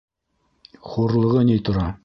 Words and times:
Хурлығы 0.89 1.47
ни 1.53 1.63
тора. 1.69 1.89